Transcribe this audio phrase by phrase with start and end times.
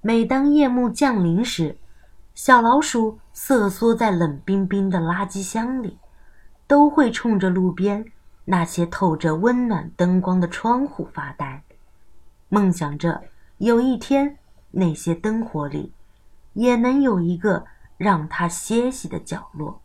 [0.00, 1.78] 每当夜幕降临时，
[2.34, 5.98] 小老鼠瑟缩在冷冰冰的垃圾箱里，
[6.66, 8.04] 都会冲着路边
[8.44, 11.64] 那些透着温暖灯光的窗户发呆，
[12.48, 13.24] 梦想着
[13.58, 14.38] 有一天
[14.70, 15.92] 那些灯火里
[16.52, 17.64] 也能有一个
[17.96, 19.80] 让它歇息的角落，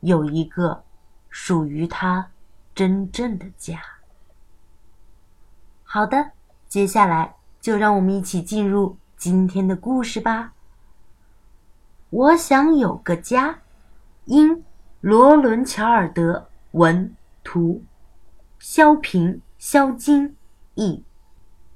[0.00, 0.82] 有一个
[1.28, 2.30] 属于它
[2.74, 3.80] 真正的家。
[5.84, 6.32] 好的，
[6.66, 10.52] 接下来就让我们一起进入今天的故事吧。
[12.10, 13.60] 我想有个家，
[14.26, 14.62] 因
[15.00, 17.82] 罗伦·乔尔德文图，
[18.58, 20.36] 肖平、肖金
[20.74, 21.02] 译，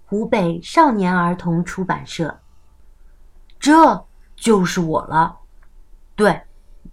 [0.05, 2.41] 湖北少年儿童出版社。
[3.59, 5.39] 这就是我了，
[6.15, 6.43] 对，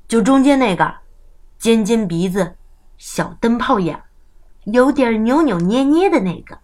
[0.07, 0.95] 就中间那个，
[1.57, 2.55] 尖尖鼻子，
[2.97, 4.01] 小灯泡眼，
[4.63, 6.57] 有点扭扭捏捏的那个。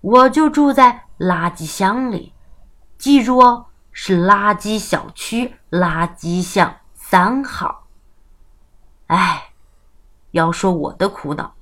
[0.00, 2.32] 我就住在垃圾箱里，
[2.98, 3.66] 记住哦。
[3.98, 7.86] 是垃圾小区垃圾巷三号。
[9.06, 9.52] 哎，
[10.32, 11.54] 要说我的苦恼，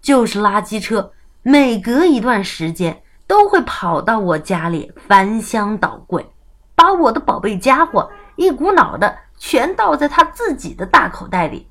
[0.00, 6.32] 就是垃圾车每隔一段时间都会跑到我家里翻箱倒柜，
[6.74, 11.68] 把我的宝贝家伙一股脑的全倒在他自己的大口袋里，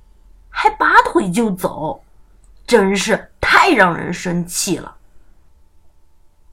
[0.50, 2.04] 还拔腿就走，
[2.68, 4.95] 真是太让人生气了。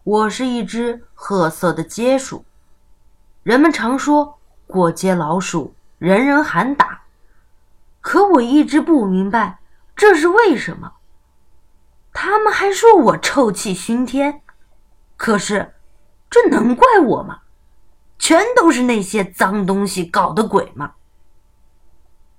[0.04, 2.44] 我是一只褐色的街鼠。
[3.44, 7.02] 人们常说过街老鼠人人喊打，
[8.00, 9.60] 可我一直不明白
[9.94, 10.94] 这是为什么。
[12.12, 14.42] 他们还说我臭气熏天，
[15.16, 15.74] 可是
[16.28, 17.42] 这能怪我吗？
[18.18, 20.94] 全都是那些脏东西搞的鬼吗？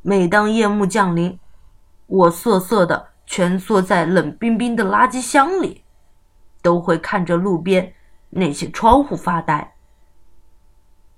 [0.01, 1.39] 每当夜幕降临，
[2.07, 5.82] 我瑟瑟的蜷缩在冷冰冰的垃圾箱里，
[6.63, 7.93] 都会看着路边
[8.31, 9.75] 那些窗户发呆。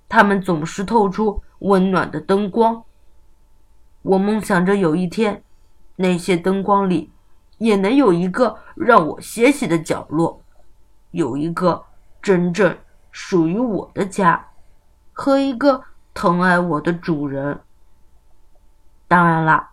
[0.10, 2.84] 它们总是透出温暖的灯光。
[4.02, 5.42] 我梦想着有一天，
[5.96, 7.12] 那些灯光里
[7.58, 10.42] 也能有一个让我歇息的角落，
[11.12, 11.86] 有一个
[12.22, 12.78] 真正
[13.12, 14.48] 属于我的家，
[15.14, 15.84] 和一个
[16.14, 17.62] 疼爱我的主人。
[19.08, 19.72] 当然啦，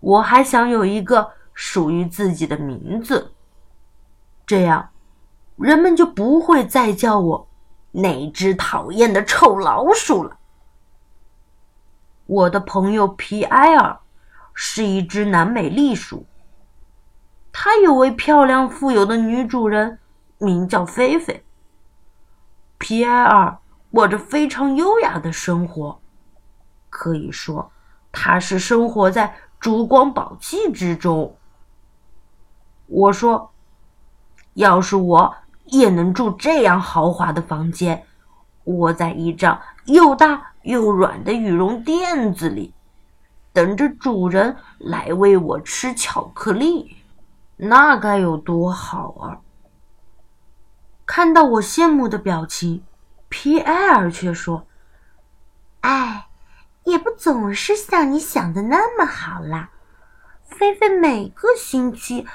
[0.00, 3.32] 我还想有一个属于自己的名字，
[4.44, 4.90] 这样
[5.56, 7.48] 人们就不会再叫我。
[7.96, 10.36] 那只讨厌的臭老鼠了。
[12.26, 14.00] 我的朋友皮埃尔
[14.52, 16.26] 是一只南美栗鼠。
[17.52, 20.00] 他有位漂亮富有的女主人，
[20.38, 21.44] 名叫菲菲。
[22.78, 23.56] 皮埃尔
[23.92, 26.00] 过着非常优雅的生活，
[26.90, 27.70] 可以说
[28.10, 31.36] 他是生活在珠光宝气之中。
[32.86, 33.52] 我说，
[34.54, 35.36] 要是我。
[35.64, 38.06] 也能住这样豪华的房间，
[38.64, 42.72] 窝在一张又大又软的羽绒垫子里，
[43.52, 46.96] 等着主人来喂我吃巧克力，
[47.56, 49.40] 那该有多好啊！
[51.06, 52.82] 看到我羡慕的表情，
[53.28, 54.66] 皮埃尔却说
[55.82, 56.28] ：“哎，
[56.84, 59.70] 也不总是像你想的那么好啦。”
[60.46, 62.26] 菲菲每个星期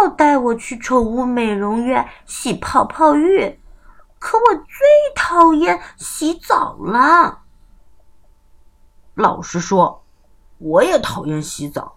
[0.00, 3.60] 要带我去宠物美容院洗泡泡浴，
[4.18, 4.64] 可我最
[5.14, 7.40] 讨厌洗澡了。
[9.14, 10.02] 老实说，
[10.58, 11.96] 我也讨厌洗澡，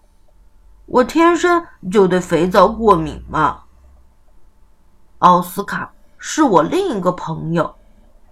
[0.86, 3.62] 我天生就对肥皂过敏嘛。
[5.18, 7.74] 奥斯卡是我另一个朋友，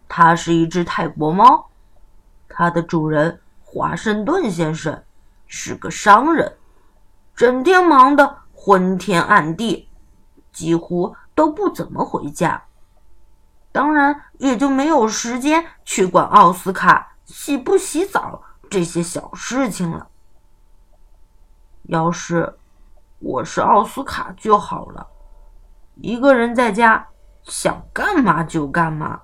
[0.08, 1.70] 他是一只泰国猫，
[2.48, 5.02] 它的主人华盛顿先生
[5.46, 6.58] 是个商人。
[7.34, 9.88] 整天忙得昏天暗地，
[10.52, 12.62] 几乎都不怎么回家，
[13.72, 18.40] 当然也就没有时间去管奥斯卡洗不洗澡
[18.70, 20.06] 这些小事情了。
[21.88, 22.56] 要是
[23.18, 25.08] 我是奥斯卡就好了，
[25.96, 27.08] 一个人在家
[27.42, 29.22] 想干嘛就干嘛，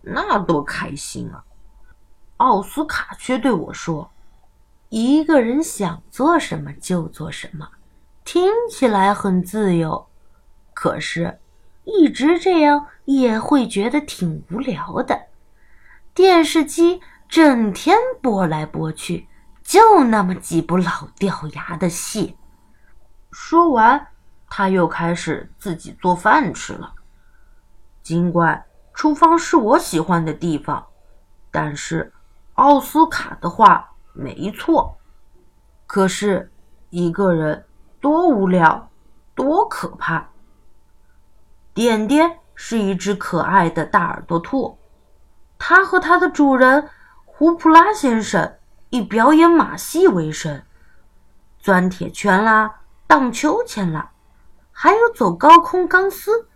[0.00, 1.44] 那多开心啊！
[2.38, 4.10] 奥斯卡却对我说。
[4.88, 7.68] 一个人想做什么就做什么，
[8.24, 10.06] 听起来很自由，
[10.72, 11.38] 可是，
[11.84, 15.26] 一直这样也会觉得挺无聊的。
[16.14, 19.28] 电视机整天播来播去，
[19.62, 22.36] 就那么几部老掉牙的戏。
[23.30, 24.08] 说完，
[24.48, 26.94] 他又开始自己做饭吃了。
[28.02, 30.86] 尽管厨房是我喜欢的地方，
[31.50, 32.12] 但是
[32.54, 33.90] 奥斯卡的话。
[34.16, 34.96] 没错，
[35.88, 36.52] 可是
[36.90, 37.64] 一个人
[38.04, 38.90] 多无聊，
[39.34, 40.28] 多可怕。
[41.72, 44.76] 点点是一只可爱的大耳朵兔，
[45.56, 46.90] 它和它的主人
[47.24, 48.56] 胡普拉先生
[48.90, 50.62] 以表演马戏为生，
[51.58, 54.10] 钻铁圈啦，荡秋千啦，
[54.70, 56.46] 还有走高空钢丝。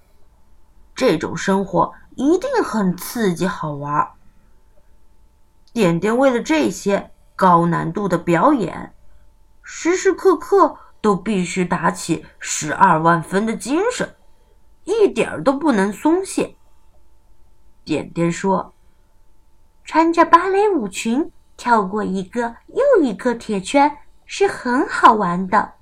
[0.94, 4.06] 这种生活一定很刺激好玩。
[5.72, 8.94] 点点为了这些高难度的表演，
[9.62, 10.76] 时时刻刻
[11.08, 14.14] 都必须打起十二万分的精神，
[14.84, 16.54] 一点儿都不能松懈。
[17.82, 18.74] 点点说
[19.84, 23.96] ：“穿着芭蕾舞裙跳过一个又一个铁圈
[24.26, 25.72] 是很好玩的，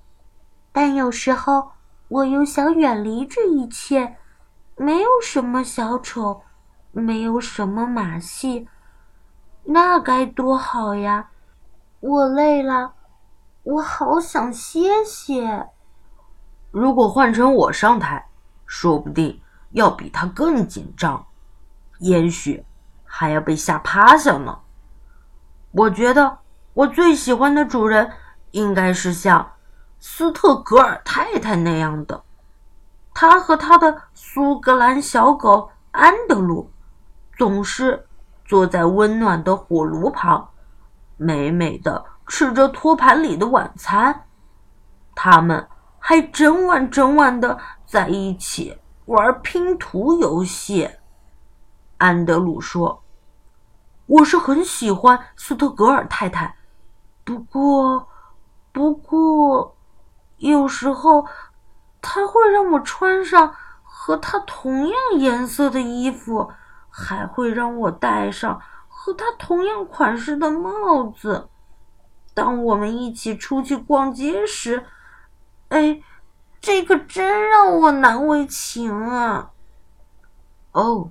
[0.71, 1.73] 但有时候
[2.07, 4.19] 我又想远离这一切。”
[4.79, 6.43] 没有什么小丑，
[6.93, 8.69] 没有什么马戏，
[9.65, 11.31] 那该多好呀！
[11.99, 12.93] 我累了，
[13.67, 15.69] 我好想歇歇。
[16.71, 18.29] 如果换成我上台，
[18.65, 19.41] 说不定
[19.73, 21.27] 要比他更紧张，
[21.99, 22.65] 也许
[23.05, 24.61] 还要被吓趴下呢。
[25.73, 26.39] 我觉得
[26.75, 28.13] 我最喜欢的主人
[28.53, 29.55] 应该是像
[29.99, 32.23] 斯特格尔太太那样的。
[33.13, 36.71] 他和他的苏格兰小狗安德鲁
[37.37, 38.07] 总是
[38.45, 40.51] 坐在温暖的火炉旁，
[41.17, 44.25] 美美的吃着托盘里的晚餐。
[45.15, 45.69] 他们
[45.99, 50.91] 还整晚整晚的在一起玩拼图游戏。
[51.99, 53.03] 安德鲁说
[54.07, 56.57] ：“我是很喜欢斯特格尔太太，
[57.25, 58.09] 不过，
[58.73, 59.77] 不过，
[60.37, 61.27] 有时候。”
[62.09, 63.53] 他会让我穿上
[63.83, 66.49] 和他同样颜色的衣服，
[66.89, 71.49] 还会让我戴上和他同样款式的帽子。
[72.37, 74.85] 当我们一起出去逛街时，
[75.69, 76.03] 哎，
[76.61, 79.53] 这可真让我难为情啊！
[80.73, 81.11] 哦，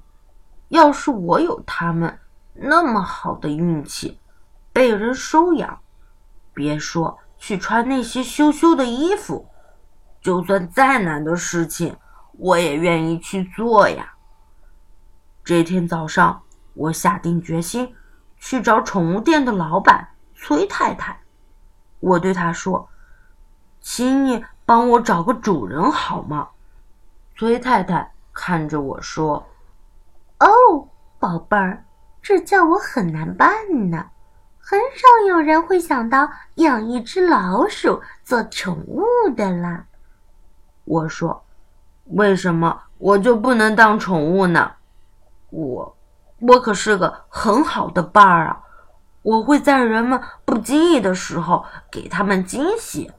[0.67, 2.19] 要是我有他们
[2.53, 4.19] 那么好的运气，
[4.71, 5.79] 被人收养，
[6.53, 9.49] 别说去穿那些羞羞的衣服。
[10.21, 11.97] 就算再难的事情，
[12.33, 14.13] 我也愿意去做呀。
[15.43, 16.43] 这天早上，
[16.75, 17.95] 我下定决心
[18.37, 20.09] 去找宠物店的老板
[20.45, 21.19] 崔太太。
[21.99, 22.87] 我对他说
[23.81, 26.49] ：“请你帮我找个主人好吗？”
[27.35, 29.43] 崔太太看着我说
[30.37, 30.87] ：“哦，
[31.17, 31.83] 宝贝儿，
[32.21, 33.49] 这叫我很难办
[33.89, 34.05] 呢。
[34.59, 39.03] 很少有人会想到养一只老鼠做宠物
[39.35, 39.87] 的啦。”
[40.85, 41.43] 我说
[42.13, 44.73] ：“为什么我就不能当宠物呢？
[45.49, 45.97] 我，
[46.39, 48.61] 我可是个很好的伴儿啊！
[49.25, 53.11] 我会在人们不经意的时候给他们惊喜，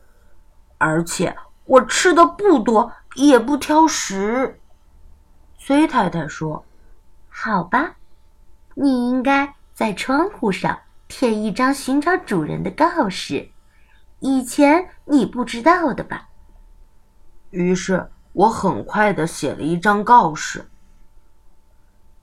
[0.79, 4.61] 而且我吃的不多，也不挑食。”
[5.59, 6.65] 崔太太说
[7.29, 7.97] ：“好吧，
[8.75, 13.51] 你应该在窗户上贴一张寻找主人的告示，
[14.21, 16.29] 以前你不知道的吧？”
[17.51, 20.71] 于是我很快的写了一张告示：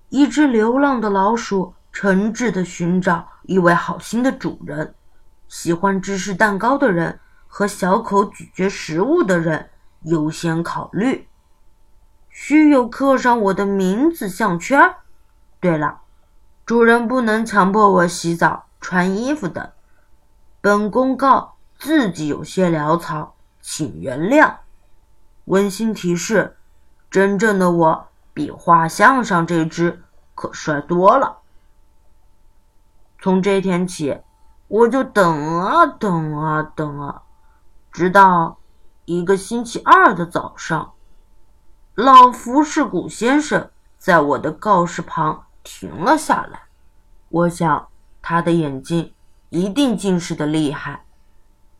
[0.07, 4.95] 一只流浪的老鼠诚挚的寻找一位好心的主人，
[5.47, 9.69] 喜欢芝士蛋糕的人和小口咀嚼食物的人
[10.03, 11.27] 优先考虑。
[12.29, 14.95] 需有刻上我的名字项圈。
[15.59, 16.01] 对了，
[16.65, 19.71] 主人不能强迫我洗澡、穿衣服等。
[20.59, 24.55] 本公告字迹有些潦草，请原谅。
[25.45, 26.57] 温馨提示：
[27.11, 30.01] 真正的我比画像上这只
[30.33, 31.42] 可帅多了。
[33.23, 34.19] 从这天起，
[34.67, 37.21] 我就等啊等啊等啊，
[37.89, 38.57] 直到
[39.05, 40.91] 一个星期二的早上，
[41.95, 46.63] 老福士古先生在我的告示旁停了下来。
[47.29, 47.87] 我想
[48.21, 49.13] 他的眼睛
[49.47, 51.05] 一定近视的厉害，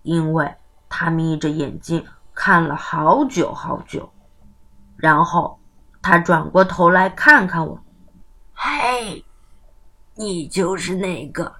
[0.04, 0.56] 因为
[0.88, 2.06] 他眯着眼睛。
[2.34, 4.10] 看了好久好久，
[4.96, 5.60] 然后
[6.02, 7.80] 他转过头来看看我，
[8.54, 9.26] 嘿，
[10.16, 11.54] 你就是那个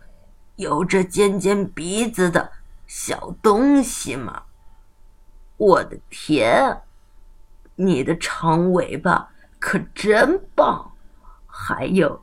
[0.58, 2.52] 有着尖尖鼻子的
[2.86, 4.44] 小东西吗？
[5.58, 6.82] 我的天，
[7.76, 9.30] 你的长尾巴
[9.60, 10.92] 可真棒，
[11.48, 12.22] 还有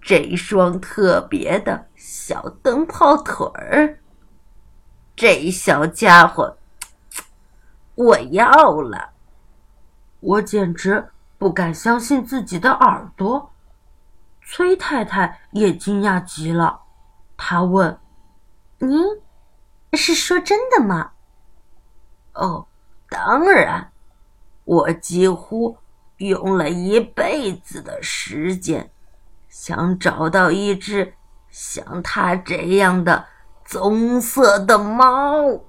[0.00, 3.98] 这双特别的小灯泡腿儿，
[5.16, 6.56] 这小家伙。
[7.94, 9.10] 我要了，
[10.20, 13.51] 我简直不敢相信自己的耳朵。
[14.44, 16.80] 崔太太也惊讶极了，
[17.36, 17.98] 她问
[18.78, 18.90] ：“您
[19.94, 21.12] 是说真的吗
[22.34, 22.66] ？”“哦，
[23.08, 23.92] 当然，
[24.64, 25.76] 我几乎
[26.18, 28.90] 用了一辈子的时间
[29.48, 31.14] 想找到一只
[31.50, 33.26] 像它这样的
[33.64, 35.60] 棕色的猫。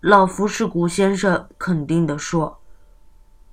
[0.00, 2.60] 老福士古先生肯定地说：“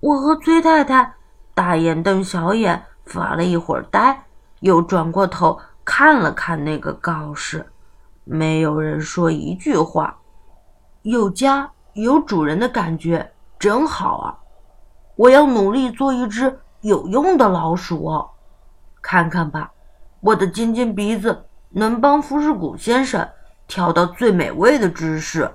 [0.01, 1.15] 我和崔太太
[1.53, 4.23] 大眼瞪小眼，发了一会儿呆，
[4.59, 7.65] 又转过头看了看那个告示，
[8.23, 10.17] 没有人说一句话。
[11.01, 14.37] 有家有主人的感觉真好啊！
[15.15, 18.25] 我要努力做一只有用的老鼠。”
[19.01, 19.69] 看看吧，
[20.21, 23.29] 我的尖尖鼻子能帮福士古先生
[23.67, 25.51] 挑到最美味的芝士，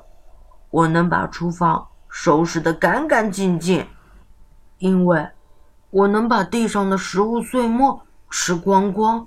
[0.70, 3.86] 我能把厨房收拾得干干净净，
[4.76, 5.26] 因为
[5.90, 9.26] 我能把地上的食物碎末吃光光。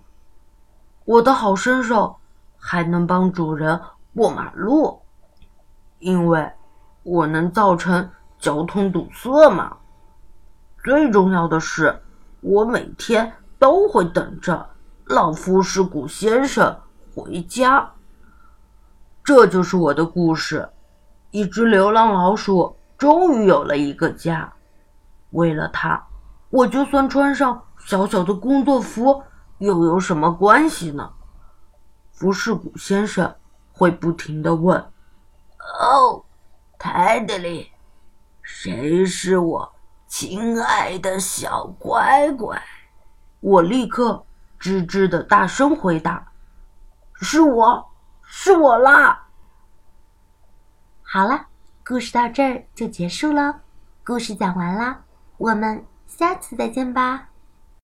[1.05, 2.15] 我的好身手
[2.57, 3.79] 还能帮主人
[4.15, 4.99] 过马路，
[5.99, 6.51] 因为
[7.03, 9.77] 我能造成交通堵塞嘛。
[10.83, 12.01] 最重要的是，
[12.41, 13.33] 我每天。
[13.61, 14.67] 都会等着
[15.05, 16.75] 老夫士古先生
[17.13, 17.87] 回家。
[19.23, 20.67] 这就是我的故事。
[21.29, 24.51] 一只流浪老鼠终于有了一个家。
[25.29, 26.03] 为了它，
[26.51, 29.24] 我就算穿上小小的工作服，
[29.58, 31.12] 又有什么关系呢？
[32.12, 33.36] 服饰古先生
[33.72, 34.77] 会不停的问
[35.79, 36.24] ：“哦，
[36.77, 37.72] 泰德里，
[38.43, 39.74] 谁是我
[40.08, 42.62] 亲爱的小乖乖？”
[43.39, 44.24] 我立刻
[44.60, 46.31] 吱吱的大声回答
[47.15, 47.89] ：“是我，
[48.22, 49.27] 是我啦！”
[51.01, 51.48] 好了，
[51.84, 53.62] 故事到这儿就结束了。
[54.05, 55.01] 故事讲完啦，
[55.38, 55.84] 我们
[56.17, 57.30] 下次再见吧。